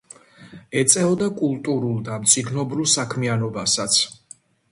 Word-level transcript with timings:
ეწეოდა 0.79 1.27
კულტურულ 1.41 1.99
და 2.09 2.17
მწიგნობრულ 2.23 2.89
საქმიანობასაც. 2.97 4.01